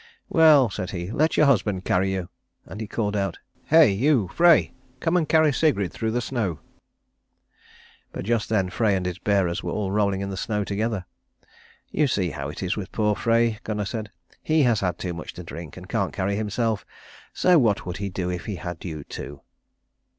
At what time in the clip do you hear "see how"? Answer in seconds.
12.07-12.49